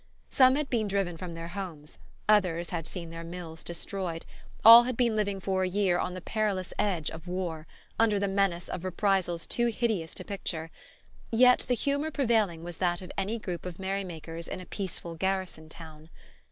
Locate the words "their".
1.35-1.49, 3.11-3.23